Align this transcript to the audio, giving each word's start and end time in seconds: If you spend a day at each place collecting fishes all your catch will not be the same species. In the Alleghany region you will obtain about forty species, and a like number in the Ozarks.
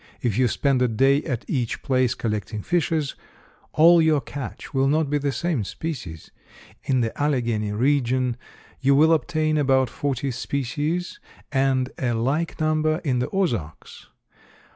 If 0.23 0.35
you 0.35 0.47
spend 0.47 0.81
a 0.81 0.87
day 0.87 1.21
at 1.25 1.45
each 1.47 1.83
place 1.83 2.15
collecting 2.15 2.63
fishes 2.63 3.13
all 3.71 4.01
your 4.01 4.19
catch 4.19 4.73
will 4.73 4.87
not 4.87 5.11
be 5.11 5.19
the 5.19 5.31
same 5.31 5.63
species. 5.63 6.31
In 6.83 7.01
the 7.01 7.15
Alleghany 7.21 7.71
region 7.71 8.35
you 8.79 8.95
will 8.95 9.13
obtain 9.13 9.59
about 9.59 9.91
forty 9.91 10.31
species, 10.31 11.19
and 11.51 11.91
a 11.99 12.13
like 12.15 12.59
number 12.59 12.97
in 13.03 13.19
the 13.19 13.29
Ozarks. 13.29 14.07